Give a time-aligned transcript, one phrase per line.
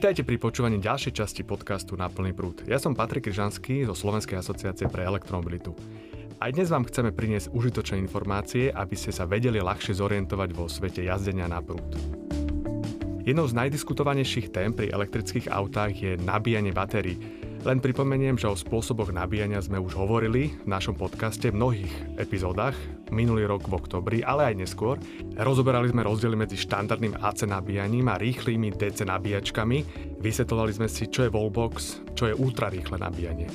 [0.00, 2.64] Vítajte pri počúvaní ďalšej časti podcastu Na plný prúd.
[2.64, 5.76] Ja som Patrik Kryžanský zo Slovenskej asociácie pre elektromobilitu.
[6.40, 11.04] Aj dnes vám chceme priniesť užitočné informácie, aby ste sa vedeli ľahšie zorientovať vo svete
[11.04, 11.84] jazdenia na prúd.
[13.28, 17.20] Jednou z najdiskutovanejších tém pri elektrických autách je nabíjanie batérií.
[17.60, 22.72] Len pripomeniem, že o spôsoboch nabíjania sme už hovorili v našom podcaste v mnohých epizódach,
[23.12, 24.96] minulý rok v oktobri, ale aj neskôr.
[25.36, 29.78] Rozoberali sme rozdiely medzi štandardným AC nabíjaním a rýchlymi DC nabíjačkami.
[30.24, 33.52] Vysvetlovali sme si, čo je wallbox, čo je ultrarýchle nabíjanie.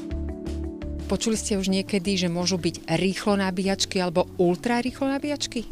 [1.09, 5.65] Počuli ste už niekedy, že môžu byť rýchlo nabíjačky alebo ultra rýchlo nabíjačky?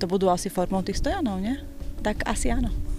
[0.00, 1.56] To budú asi formou tých stojanov, nie?
[2.04, 2.89] Tak asi áno.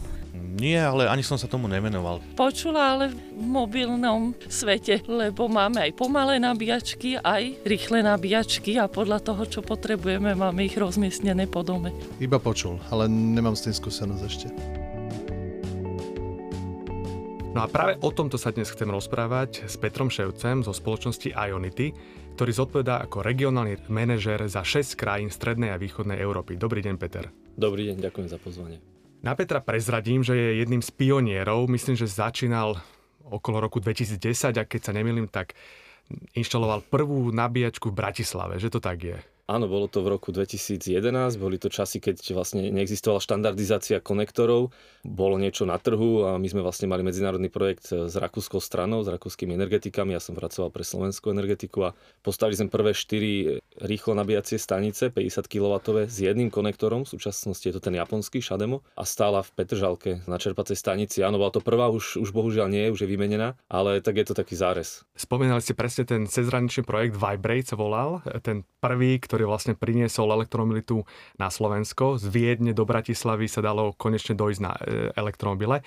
[0.52, 2.20] Nie, ale ani som sa tomu nemenoval.
[2.36, 9.24] počula, ale v mobilnom svete, lebo máme aj pomalé nabíjačky, aj rýchle nabíjačky a podľa
[9.24, 11.96] toho, čo potrebujeme, máme ich rozmiestnené po dome.
[12.20, 14.48] Iba počul, ale nemám s tým skúsenosť ešte.
[17.52, 21.92] No a práve o tomto sa dnes chcem rozprávať s Petrom Ševcem zo spoločnosti Ionity,
[22.40, 26.56] ktorý zodpovedá ako regionálny manažér za 6 krajín strednej a východnej Európy.
[26.56, 27.28] Dobrý deň, Peter.
[27.60, 28.91] Dobrý deň, ďakujem za pozvanie.
[29.22, 31.70] Na Petra prezradím, že je jedným z pionierov.
[31.70, 32.82] Myslím, že začínal
[33.22, 35.54] okolo roku 2010 a keď sa nemýlim, tak
[36.34, 39.18] inštaloval prvú nabíjačku v Bratislave, že to tak je.
[39.52, 44.72] Áno, bolo to v roku 2011, boli to časy, keď vlastne neexistovala štandardizácia konektorov,
[45.04, 49.12] bolo niečo na trhu a my sme vlastne mali medzinárodný projekt s rakúskou stranou, s
[49.12, 54.56] rakúskymi energetikami, ja som pracoval pre slovenskú energetiku a postavili sme prvé 4 rýchlo nabíjacie
[54.56, 59.44] stanice, 50 kW s jedným konektorom, v súčasnosti je to ten japonský Shademo a stála
[59.44, 61.28] v Petržalke na čerpacej stanici.
[61.28, 64.34] Áno, bola to prvá, už, už bohužiaľ nie už je vymenená, ale tak je to
[64.38, 65.04] taký zárez.
[65.12, 71.06] Spomínali ste presne ten cezhraničný projekt Vibrate sa volal, ten prvý, ktorý vlastne priniesol elektromobilitu
[71.38, 72.18] na Slovensko.
[72.18, 74.80] Z Viedne do Bratislavy sa dalo konečne dojsť na e,
[75.16, 75.86] elektromobile.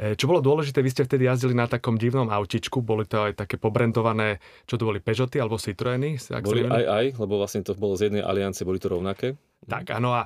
[0.00, 3.40] E, Čo bolo dôležité, vy ste vtedy jazdili na takom divnom autičku, boli to aj
[3.40, 6.16] také pobrandované, čo to boli Peugeoty alebo Citroeny?
[6.40, 9.36] Boli aj aj, lebo vlastne to bolo z jednej aliancie, boli to rovnaké.
[9.68, 10.24] Tak, áno a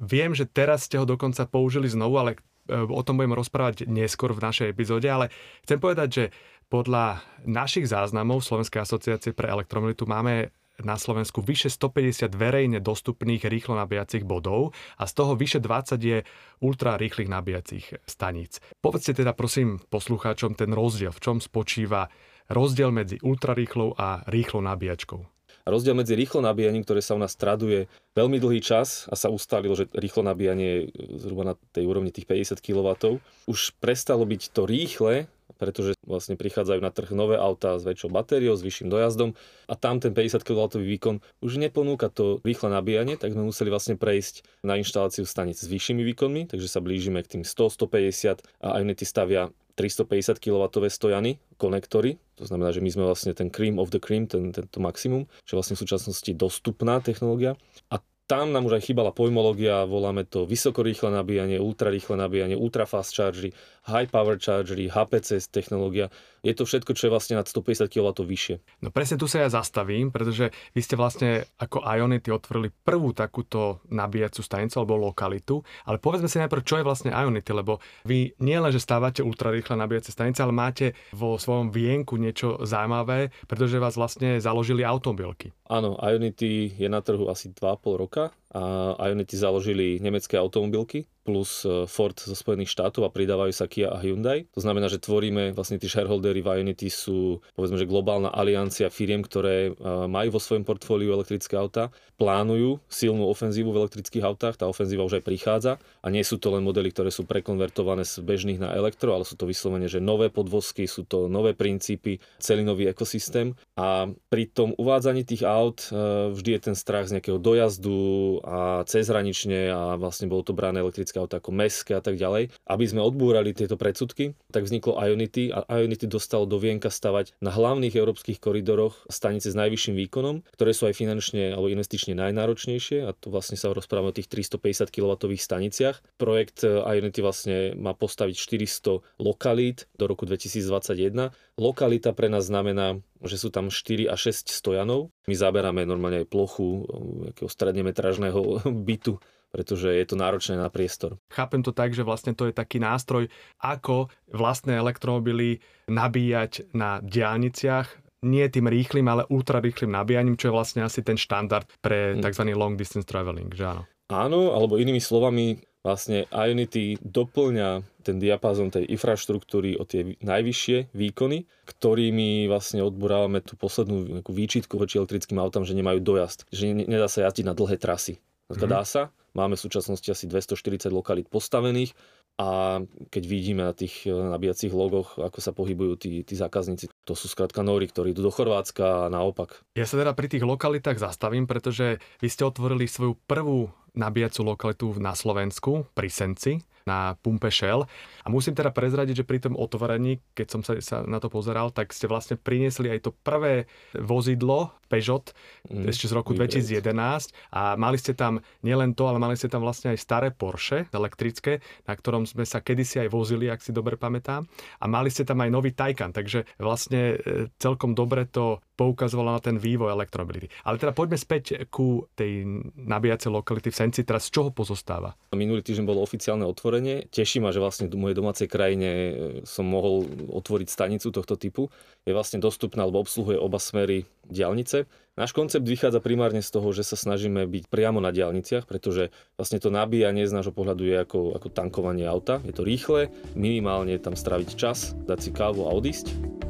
[0.00, 2.30] viem, že teraz ste ho dokonca použili znovu, ale
[2.66, 5.28] e, o tom budeme rozprávať neskôr v našej epizóde, ale
[5.66, 6.24] chcem povedať, že
[6.70, 10.54] podľa našich záznamov Slovenskej asociácie pre elektromobilitu máme
[10.84, 16.18] na Slovensku vyše 150 verejne dostupných rýchlo nabíjacích bodov a z toho vyše 20 je
[16.60, 18.58] ultra rýchlych nabíjacích staníc.
[18.80, 22.08] Povedzte teda prosím poslucháčom ten rozdiel, v čom spočíva
[22.50, 25.20] rozdiel medzi ultrarýchlou a rýchlou nabíjačkou.
[25.68, 27.86] Rozdiel medzi rýchlo nabíjaním, ktoré sa u nás traduje
[28.16, 30.80] veľmi dlhý čas a saustálilo, že rýchlo nabíjanie je
[31.20, 36.80] zhruba na tej úrovni tých 50 kW, už prestalo byť to rýchle, pretože vlastne prichádzajú
[36.82, 39.34] na trh nové autá s väčšou batériou, s vyšším dojazdom
[39.66, 43.96] a tam ten 50 kW výkon už neponúka to rýchle nabíjanie, tak sme museli vlastne
[43.96, 48.68] prejsť na inštaláciu stanic s vyššími výkonmi, takže sa blížime k tým 100, 150 a
[48.78, 49.50] Ionity stavia
[49.80, 54.28] 350 kW stojany, konektory, to znamená, že my sme vlastne ten cream of the cream,
[54.28, 57.56] ten, tento maximum, čo vlastne v súčasnosti dostupná technológia.
[57.88, 63.10] A tam nám už aj chýbala pojmológia, voláme to vysokorýchle nabíjanie, ultrarýchle nabíjanie, ultra fast
[63.10, 63.50] chargery,
[63.90, 66.08] high power chargery, HPC technológia.
[66.40, 68.80] Je to všetko, čo je vlastne nad 150 kW vyššie.
[68.80, 73.84] No presne tu sa ja zastavím, pretože vy ste vlastne ako Ionity otvorili prvú takúto
[73.92, 78.56] nabíjacú stanicu alebo lokalitu, ale povedzme si najprv, čo je vlastne Ionity, lebo vy nie
[78.56, 84.00] len, že stávate ultrarýchle nabíjacie stanice, ale máte vo svojom vienku niečo zaujímavé, pretože vás
[84.00, 85.52] vlastne založili automobilky.
[85.68, 91.86] Áno, Ionity je na trhu asi 2,5 roka a Ionity založili nemecké automobilky plus e,
[91.86, 94.50] Ford zo Spojených štátov a pridávajú sa Kia a Hyundai.
[94.56, 99.22] To znamená, že tvoríme, vlastne tí shareholdery v Ionity sú povedzme, že globálna aliancia firiem,
[99.22, 99.72] ktoré e,
[100.10, 105.20] majú vo svojom portfóliu elektrické autá, plánujú silnú ofenzívu v elektrických autách, tá ofenzíva už
[105.20, 105.72] aj prichádza
[106.04, 109.40] a nie sú to len modely, ktoré sú prekonvertované z bežných na elektro, ale sú
[109.40, 114.76] to vyslovene, že nové podvozky, sú to nové princípy, celý nový ekosystém a pri tom
[114.76, 120.26] uvádzaní tých aut e, vždy je ten strach z nejakého dojazdu a cezhranične a vlastne
[120.26, 122.50] bolo to brané elektrické auto ako meské a tak ďalej.
[122.66, 127.52] Aby sme odbúrali tieto predsudky, tak vzniklo Ionity a Ionity dostalo do vienka stavať na
[127.52, 133.14] hlavných európskych koridoroch stanice s najvyšším výkonom, ktoré sú aj finančne alebo investične najnáročnejšie a
[133.16, 136.00] to vlastne sa rozprávame o tých 350 kW staniciach.
[136.16, 141.32] Projekt Ionity vlastne má postaviť 400 lokalít do roku 2021.
[141.60, 145.12] Lokalita pre nás znamená že sú tam 4 a 6 stojanov.
[145.28, 146.84] My zaberáme normálne aj plochu
[147.28, 149.20] nejakého strednemetražného bytu
[149.50, 151.18] pretože je to náročné na priestor.
[151.26, 153.26] Chápem to tak, že vlastne to je taký nástroj,
[153.58, 155.58] ako vlastné elektromobily
[155.90, 161.66] nabíjať na diálniciach, nie tým rýchlým, ale ultrarýchlým nabíjaním, čo je vlastne asi ten štandard
[161.80, 162.22] pre Hm.
[162.22, 162.42] tzv.
[162.54, 163.82] long distance traveling, že áno?
[164.10, 171.48] Áno, alebo inými slovami, vlastne Ionity doplňa ten diapázon tej infraštruktúry o tie najvyššie výkony,
[171.68, 177.08] ktorými vlastne odborávame tú poslednú výčitku voči elektrickým autám, že nemajú dojazd, že ne- nedá
[177.08, 178.20] sa jazdiť na dlhé trasy.
[178.50, 178.66] Mm-hmm.
[178.66, 181.94] Dá sa, máme v súčasnosti asi 240 lokalít postavených
[182.40, 182.80] a
[183.12, 187.28] keď vidíme na tých e, nabíjacích logoch, ako sa pohybujú tí, tí zákazníci, to sú
[187.28, 189.60] skrátka nóri, ktorí idú do Chorvátska a naopak.
[189.76, 194.86] Ja sa teda pri tých lokalitách zastavím, pretože vy ste otvorili svoju prvú nabíjacú lokalitu
[194.96, 197.84] na Slovensku, pri Senci, na pumpe Shell.
[198.24, 201.72] A musím teda prezradiť, že pri tom otvorení, keď som sa, sa na to pozeral,
[201.72, 205.32] tak ste vlastne priniesli aj to prvé vozidlo Peugeot
[205.68, 206.56] Mm, ešte z roku výborné.
[206.56, 210.88] 2011 a mali ste tam nielen to, ale mali ste tam vlastne aj staré Porsche
[210.90, 214.48] elektrické, na ktorom sme sa kedysi aj vozili, ak si dobre pamätám.
[214.80, 219.44] A mali ste tam aj nový Taycan, takže vlastne e, celkom dobre to poukazovalo na
[219.44, 220.48] ten vývoj elektromobility.
[220.64, 222.48] Ale teda poďme späť ku tej
[222.80, 224.00] nabíjacej lokality v Senci.
[224.08, 225.12] Teraz z čoho pozostáva?
[225.36, 227.04] Minulý týždeň bolo oficiálne otvorenie.
[227.12, 229.12] Teší ma, že vlastne v mojej domácej krajine e,
[229.44, 231.68] som mohol otvoriť stanicu tohto typu.
[232.08, 234.88] Je vlastne dostupná alebo obsluhuje oba smery diálnice.
[235.20, 239.60] Náš koncept vychádza primárne z toho, že sa snažíme byť priamo na diálniciach, pretože vlastne
[239.60, 242.40] to nabíjanie z nášho pohľadu je ako, ako tankovanie auta.
[242.48, 246.48] Je to rýchle, minimálne tam straviť čas, dať si kávu a odísť.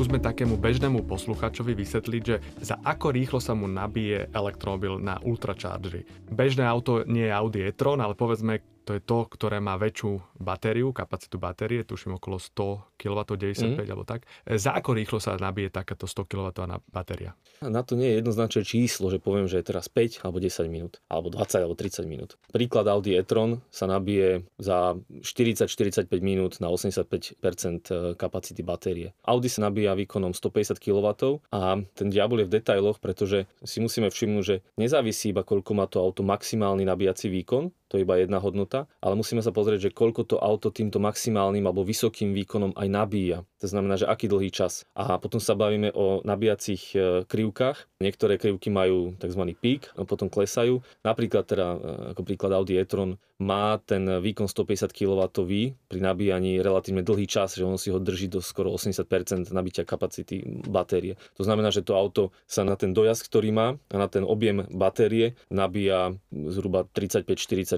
[0.00, 6.08] Skúsme takému bežnému posluchačovi vysvetliť, že za ako rýchlo sa mu nabije elektromobil na ultrachargery.
[6.24, 10.90] Bežné auto nie je Audi e-tron, ale povedzme, to je to, ktoré má väčšiu batériu,
[10.90, 13.86] kapacitu batérie, tuším okolo 100 kW, 95 mm.
[13.86, 14.26] alebo tak.
[14.42, 16.50] E, Za ako rýchlo sa nabije takáto 100 kW
[16.90, 17.38] batéria?
[17.62, 20.98] Na to nie je jednoznačné číslo, že poviem, že je teraz 5 alebo 10 minút,
[21.06, 22.34] alebo 20 alebo 30 minút.
[22.50, 29.14] Príklad Audi e-tron sa nabije za 40-45 minút na 85% kapacity batérie.
[29.22, 34.10] Audi sa nabíja výkonom 150 kW a ten diabol je v detailoch, pretože si musíme
[34.10, 38.38] všimnúť, že nezávisí iba koľko má to auto maximálny nabíjací výkon, to je iba jedna
[38.38, 42.86] hodnota, ale musíme sa pozrieť, že koľko to auto týmto maximálnym alebo vysokým výkonom aj
[42.86, 43.38] nabíja.
[43.58, 44.86] To znamená, že aký dlhý čas.
[44.94, 48.00] A potom sa bavíme o nabíjacích e, krivkách.
[48.00, 49.42] Niektoré krivky majú tzv.
[49.58, 50.80] pík, a potom klesajú.
[51.02, 51.78] Napríklad teda, e,
[52.14, 55.20] ako príklad Audi e-tron, má ten výkon 150 kW
[55.88, 60.44] pri nabíjaní relatívne dlhý čas, že on si ho drží do skoro 80% nabitia kapacity
[60.68, 61.16] batérie.
[61.40, 64.68] To znamená, že to auto sa na ten dojazd, ktorý má a na ten objem
[64.68, 67.24] batérie nabíja zhruba 35,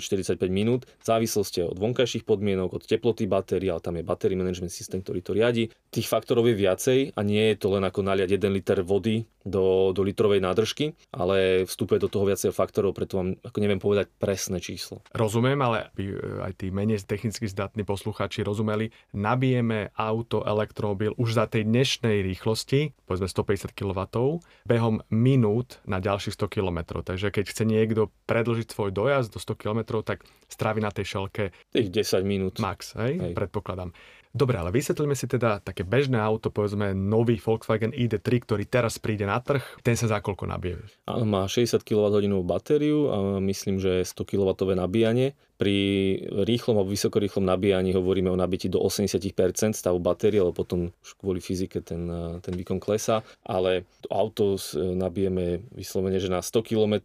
[0.03, 4.35] 40, 45 minút v závislosti od vonkajších podmienok, od teploty batérie, ale tam je battery
[4.35, 5.65] management systém, ktorý to riadi.
[5.93, 9.91] Tých faktorov je viacej a nie je to len ako naliať 1 liter vody do,
[9.91, 14.63] do litrovej nádržky, ale vstupuje do toho viacej faktorov, preto vám ako neviem povedať presné
[14.63, 15.03] číslo.
[15.15, 16.17] Rozumiem, ale aby e,
[16.47, 22.95] aj tí menej technicky zdatní posluchači rozumeli, nabijeme auto, elektromobil už za tej dnešnej rýchlosti,
[23.07, 24.01] povedzme 150 kW,
[24.65, 27.03] behom minút na ďalších 100 km.
[27.03, 31.53] Takže keď chce niekto predlžiť svoj dojazd do 100 km, tak strávi na tej šelke
[31.69, 32.57] Tých 10 minút.
[32.57, 33.21] max, hej?
[33.21, 33.33] Hej.
[33.37, 33.93] Predpokladám.
[34.33, 39.29] Dobre, ale vysvetlíme si teda také bežné auto, povedzme nový Volkswagen ID3, ktorý teraz príde
[39.29, 39.61] na trh.
[39.85, 40.81] Ten sa za koľko nabije?
[41.05, 45.37] Áno, má 60 kWh batériu a myslím, že 100 kW nabíjanie.
[45.63, 45.79] Pri
[46.43, 49.31] rýchlom alebo vysokorýchlom nabíjaní hovoríme o nabití do 80%
[49.79, 53.23] stavu batérie, lebo potom už kvôli fyzike ten, eh, ten výkon klesá.
[53.47, 56.99] Ale to auto s- nabijeme vyslovene, že na 100 km,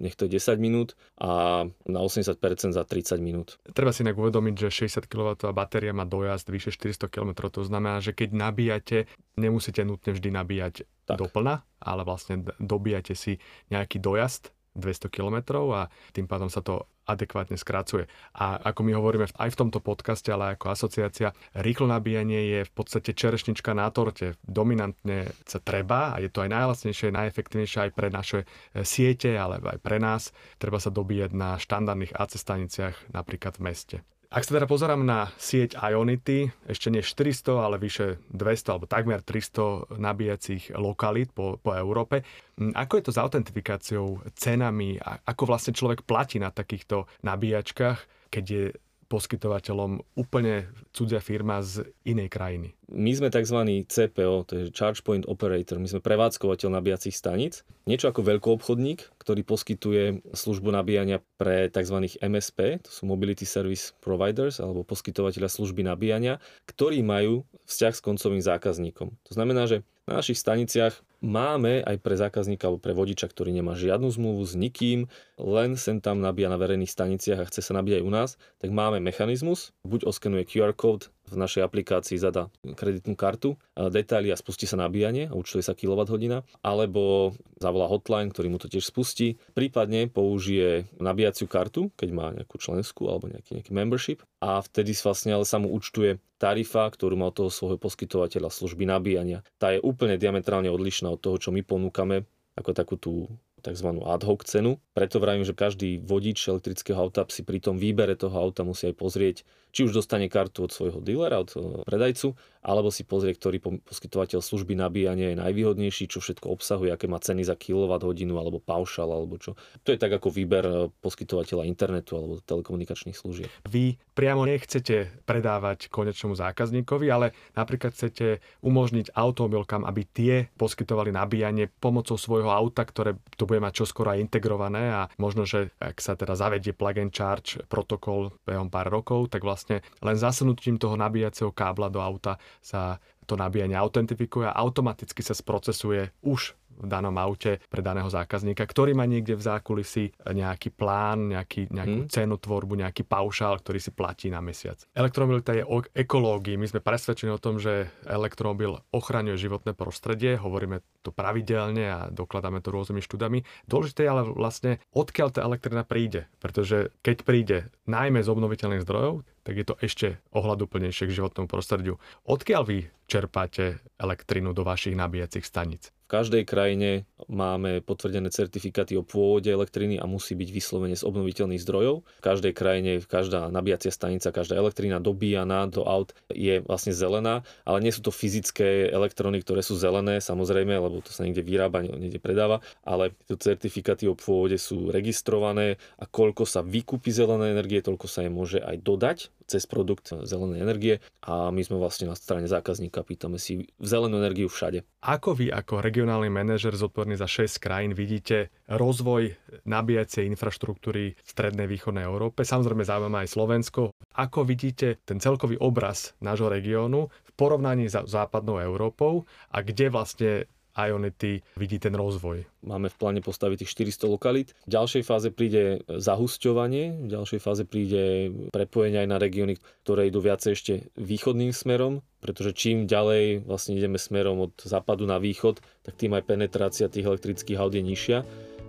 [0.00, 3.60] nech to je 10 minút a na 80% za 30 minút.
[3.76, 7.52] Treba si inak uvedomiť, že 60 kW batéria má dojazd vyše 400 km.
[7.52, 9.04] To znamená, že keď nabíjate,
[9.36, 10.74] nemusíte nutne vždy nabíjať
[11.04, 11.20] Tak.
[11.20, 13.36] doplna, ale vlastne dobíjate si
[13.68, 18.04] nejaký dojazd 200 km a tým pádom sa to adekvátne skracuje.
[18.36, 22.72] A ako my hovoríme aj v tomto podcaste, ale ako asociácia, rýchlo nabíjanie je v
[22.76, 24.36] podstate čerešnička na torte.
[24.44, 29.56] Dominantne sa treba a je to aj najlacnejšie, najefektívnejšie aj pre naše e, siete, ale
[29.58, 30.36] aj pre nás.
[30.60, 33.96] Treba sa dobíjať na štandardných AC staniciach, napríklad v meste.
[34.28, 39.24] Ak sa teda pozerám na sieť Ionity, ešte nie 400, ale vyše 200 alebo takmer
[39.24, 42.28] 300 nabíjacích lokalít po, po Európe.
[42.60, 48.44] Ako je to s autentifikáciou, cenami a ako vlastne človek platí na takýchto nabíjačkách, keď
[48.44, 48.64] je
[49.08, 52.76] poskytovateľom úplne cudzia firma z inej krajiny?
[52.88, 53.84] My sme tzv.
[53.88, 59.42] CPO, to je Charge Point Operator, my sme prevádzkovateľ nabíjacích staníc, niečo ako veľkoobchodník, ktorý
[59.44, 62.04] poskytuje službu nabíjania pre tzv.
[62.20, 68.44] MSP, to sú Mobility Service Providers, alebo poskytovateľa služby nabíjania, ktorí majú vzťah s koncovým
[68.44, 69.08] zákazníkom.
[69.12, 73.76] To znamená, že na našich staniciach máme aj pre zákazníka alebo pre vodiča, ktorý nemá
[73.76, 75.04] žiadnu zmluvu s nikým,
[75.36, 79.04] len sem tam nabíja na verejných staniciach a chce sa nabíjať u nás, tak máme
[79.04, 84.80] mechanizmus, buď oskenuje QR kód v našej aplikácii zadá kreditnú kartu, detaily a spustí sa
[84.80, 87.32] nabíjanie účtuje sa kWh, alebo
[87.62, 93.06] zavolá hotline, ktorý mu to tiež spustí, prípadne použije nabíjaciu kartu, keď má nejakú členskú
[93.06, 97.36] alebo nejaký, nejaký membership a vtedy vlastne ale sa mu účtuje tarifa, ktorú má od
[97.38, 99.42] toho svojho poskytovateľa služby nabíjania.
[99.58, 102.26] Tá je úplne diametrálne odlišná od toho, čo my ponúkame
[102.58, 103.30] ako takú tú
[103.62, 103.88] tzv.
[104.04, 104.78] ad hoc cenu.
[104.94, 108.96] Preto vravím, že každý vodič elektrického auta si pri tom výbere toho auta musí aj
[108.96, 109.36] pozrieť,
[109.70, 111.50] či už dostane kartu od svojho dealera, od
[111.84, 117.18] predajcu, alebo si pozrie, ktorý poskytovateľ služby nabíjania je najvýhodnejší, čo všetko obsahuje, aké má
[117.22, 117.88] ceny za kWh
[118.34, 119.54] alebo paušal alebo čo.
[119.86, 123.50] To je tak ako výber e, poskytovateľa internetu alebo telekomunikačných služieb.
[123.68, 131.70] Vy priamo nechcete predávať konečnému zákazníkovi, ale napríklad chcete umožniť automobilkám, aby tie poskytovali nabíjanie
[131.78, 136.18] pomocou svojho auta, ktoré to bude mať čoskoro aj integrované a možno, že ak sa
[136.18, 141.54] teda zavedie plug and charge protokol behom pár rokov, tak vlastne len zasunutím toho nabíjacieho
[141.54, 147.58] kábla do auta sa to nabíjanie autentifikuje a automaticky sa sprocesuje už v danom aute
[147.66, 152.10] pre daného zákazníka, ktorý má niekde v zákulisí nejaký plán, nejaký, nejakú hmm.
[152.10, 154.78] cenu tvorbu, nejaký paušál, ktorý si platí na mesiac.
[154.94, 156.54] Elektromobilita je o ekológii.
[156.54, 162.62] My sme presvedčení o tom, že elektromobil ochraňuje životné prostredie, hovoríme to pravidelne a dokladáme
[162.62, 163.42] to rôznymi štúdami.
[163.66, 166.30] Dôležité je ale vlastne, odkiaľ tá elektrina príde.
[166.38, 167.58] Pretože keď príde
[167.88, 171.96] najmä z obnoviteľných zdrojov, tak je to ešte ohľaduplnejšie k životnému prostrediu.
[172.28, 175.88] Odkiaľ vy čerpáte elektrinu do vašich nabíjacích staníc?
[176.08, 181.60] V každej krajine máme potvrdené certifikáty o pôvode elektriny a musí byť vyslovene z obnoviteľných
[181.60, 182.00] zdrojov.
[182.00, 187.84] V každej krajine, každá nabíjacia stanica, každá elektrina dobíjaná do aut je vlastne zelená, ale
[187.84, 192.16] nie sú to fyzické elektrony, ktoré sú zelené, samozrejme, lebo to sa niekde vyrába, niekde
[192.16, 198.08] predáva, ale tie certifikáty o pôvode sú registrované a koľko sa vykúpi zelené energie, toľko
[198.08, 202.44] sa je môže aj dodať cez produkt zelenej energie a my sme vlastne na strane
[202.44, 204.84] zákazníka, pýtame si zelenú energiu všade.
[205.00, 209.32] Ako vy ako regionálny manažer zodpovedný za 6 krajín vidíte rozvoj
[209.64, 212.44] nabíjacej infraštruktúry v strednej východnej Európe?
[212.44, 213.96] Samozrejme zaujíma aj Slovensko.
[214.12, 220.30] Ako vidíte ten celkový obraz nášho regiónu v porovnaní s západnou Európou a kde vlastne
[220.78, 222.46] Ionity vidí ten rozvoj?
[222.62, 224.54] Máme v pláne postaviť tých 400 lokalít.
[224.70, 230.22] V ďalšej fáze príde zahusťovanie, v ďalšej fáze príde prepojenie aj na regióny, ktoré idú
[230.22, 235.98] viacej ešte východným smerom, pretože čím ďalej vlastne ideme smerom od západu na východ, tak
[235.98, 238.18] tým aj penetrácia tých elektrických aut je nižšia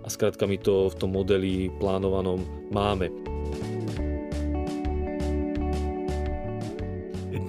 [0.00, 2.42] a skrátka my to v tom modeli plánovanom
[2.74, 3.12] máme.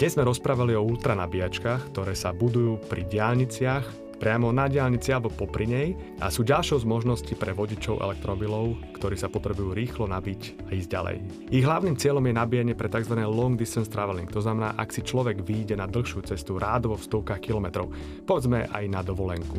[0.01, 5.65] Dnes sme rozprávali o ultranabíjačkách, ktoré sa budujú pri diálniciach priamo na diálnici alebo popri
[5.65, 10.77] nej a sú ďalšou z možností pre vodičov elektromobilov, ktorí sa potrebujú rýchlo nabiť a
[10.77, 11.15] ísť ďalej.
[11.49, 13.17] Ich hlavným cieľom je nabíjanie pre tzv.
[13.25, 17.41] long distance traveling, to znamená, ak si človek vyjde na dlhšiu cestu rádovo v stovkách
[17.41, 17.89] kilometrov,
[18.29, 19.57] povedzme aj na dovolenku.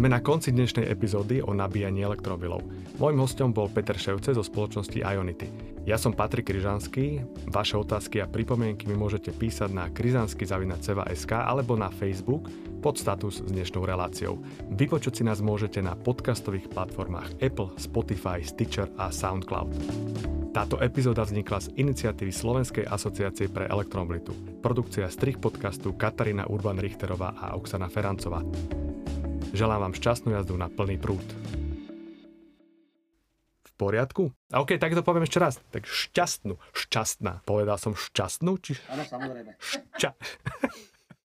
[0.00, 2.64] Sme na konci dnešnej epizódy o nabíjaní elektromobilov.
[2.96, 5.76] Mojím hostom bol Peter Ševce zo spoločnosti Ionity.
[5.90, 7.18] Ja som Patrik Kryžanský.
[7.50, 12.46] Vaše otázky a pripomienky mi môžete písať na kryžansky.ceva.sk alebo na Facebook
[12.78, 14.38] pod status s dnešnou reláciou.
[14.70, 19.74] Vypočuť si nás môžete na podcastových platformách Apple, Spotify, Stitcher a SoundCloud.
[20.54, 24.62] Táto epizóda vznikla z iniciatívy Slovenskej asociácie pre elektromobilitu.
[24.62, 28.46] Produkcia strich podcastu Katarína Urban-Richterová a Oksana Ferancová.
[29.50, 31.26] Želám vám šťastnú jazdu na plný prúd.
[33.80, 34.28] Poriadku?
[34.52, 35.56] A OK, tak to poviem ešte raz.
[35.72, 37.40] Tak šťastnú, šťastná.
[37.48, 38.60] Povedal som šťastnú?
[38.60, 38.76] Či...
[38.92, 39.56] Áno, samozrejme.
[39.56, 40.10] Šťa...